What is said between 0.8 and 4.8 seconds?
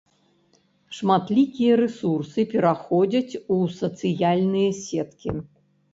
Шматлікія рэсурсы пераходзяць у сацыяльныя